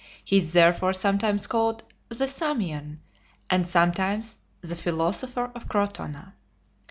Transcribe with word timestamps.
He 0.25 0.37
is 0.39 0.53
therefore 0.53 0.93
sometimes 0.93 1.45
called 1.45 1.83
"the 2.09 2.27
Samian," 2.27 3.01
and 3.51 3.67
sometimes 3.67 4.39
"the 4.61 4.75
philosopher 4.75 5.51
of 5.53 5.67
Crotona." 5.67 6.33